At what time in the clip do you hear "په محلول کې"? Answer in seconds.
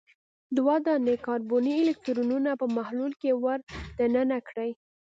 2.61-3.31